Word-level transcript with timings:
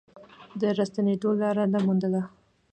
د 0.59 0.61
راستنېدو 0.77 1.29
لاره 1.41 1.63
نه 1.73 1.79
موندله. 1.85 2.21